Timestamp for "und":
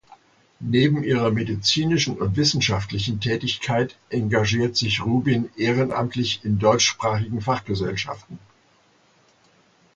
2.17-2.35